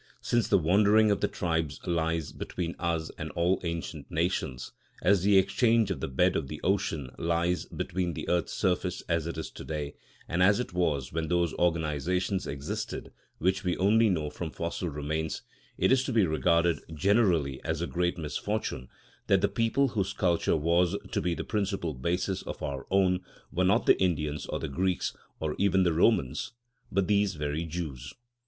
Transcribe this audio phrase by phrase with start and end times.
[0.23, 4.71] Since the wandering of the tribes lies between us and all ancient nations,
[5.03, 9.27] as the change of the bed of the ocean lies between the earth's surface as
[9.27, 9.93] it is to day
[10.27, 15.43] and as it was when those organisations existed which we only know from fossil remains,
[15.77, 18.89] it is to be regarded generally as a great misfortune
[19.27, 23.63] that the people whose culture was to be the principal basis of our own were
[23.63, 26.53] not the Indians or the Greeks, or even the Romans,
[26.91, 28.15] but these very Jews.